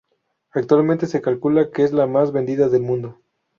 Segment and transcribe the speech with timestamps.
[0.51, 3.21] Actualmente se calcula que es la más vendida del Mundo.